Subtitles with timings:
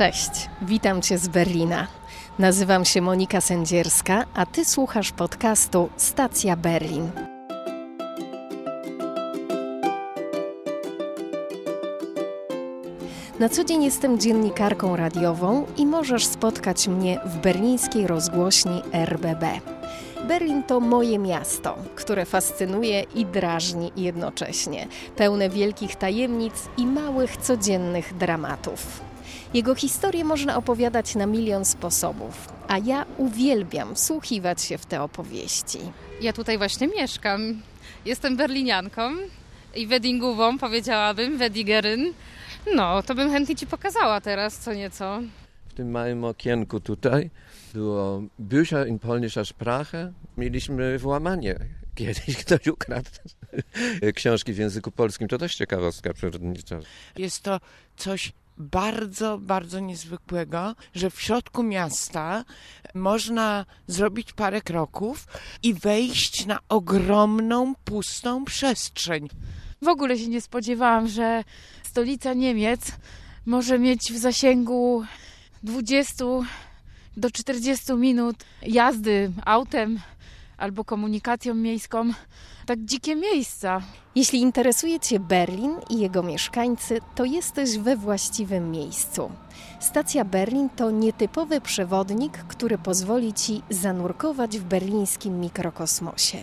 [0.00, 0.30] Cześć,
[0.62, 1.86] witam Cię z Berlina.
[2.38, 7.10] Nazywam się Monika Sędzierska, a Ty słuchasz podcastu Stacja Berlin.
[13.40, 19.60] Na co dzień jestem dziennikarką radiową i możesz spotkać mnie w berlińskiej rozgłośni RBB.
[20.28, 24.86] Berlin to moje miasto, które fascynuje i drażni jednocześnie,
[25.16, 29.09] pełne wielkich tajemnic i małych codziennych dramatów.
[29.54, 35.78] Jego historię można opowiadać na milion sposobów, a ja uwielbiam wsłuchiwać się w te opowieści.
[36.20, 37.62] Ja tutaj właśnie mieszkam.
[38.04, 39.10] Jestem berlinianką
[39.74, 42.12] i weddingową, powiedziałabym, wedigeryn.
[42.74, 45.20] No, to bym chętnie Ci pokazała teraz co nieco.
[45.68, 47.30] W tym małym okienku tutaj
[47.74, 50.12] było Bücher in polnischer Sprache.
[50.36, 51.56] Mieliśmy włamanie.
[51.94, 53.10] Kiedyś ktoś ukradł
[54.14, 55.28] książki w języku polskim.
[55.28, 56.78] To też ciekawostka przyrodnicza.
[57.16, 57.60] Jest to
[57.96, 62.44] coś bardzo, bardzo niezwykłego, że w środku miasta
[62.94, 65.26] można zrobić parę kroków
[65.62, 69.28] i wejść na ogromną, pustą przestrzeń.
[69.82, 71.44] W ogóle się nie spodziewałam, że
[71.82, 72.92] stolica Niemiec
[73.46, 75.04] może mieć w zasięgu
[75.62, 76.24] 20
[77.16, 80.00] do 40 minut jazdy autem
[80.60, 82.10] albo komunikacją miejską
[82.66, 83.80] tak dzikie miejsca.
[84.14, 89.30] Jeśli interesuje Cię Berlin i jego mieszkańcy, to jesteś we właściwym miejscu.
[89.80, 96.38] Stacja Berlin to nietypowy przewodnik, który pozwoli Ci zanurkować w berlińskim mikrokosmosie.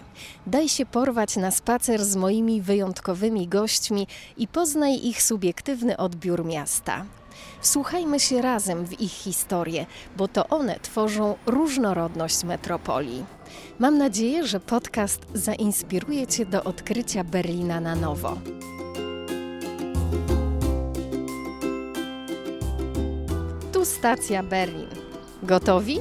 [0.48, 4.08] Daj się porwać na spacer z moimi wyjątkowymi gośćmi
[4.38, 7.06] i poznaj ich subiektywny odbiór miasta.
[7.62, 9.86] Wsłuchajmy się razem w ich historię,
[10.18, 13.26] bo to one tworzą różnorodność metropolii.
[13.80, 18.38] Mam nadzieję, że podcast zainspiruje Cię do odkrycia Berlina na nowo.
[23.72, 24.90] Tu stacja Berlin.
[25.44, 26.00] Gotowi?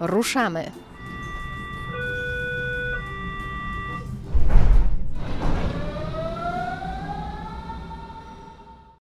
[0.00, 0.70] Ruszamy.